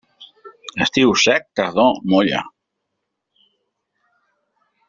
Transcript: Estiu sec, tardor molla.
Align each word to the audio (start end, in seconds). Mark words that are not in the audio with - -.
Estiu 0.85 1.11
sec, 1.25 1.45
tardor 1.59 2.01
molla. 2.13 2.41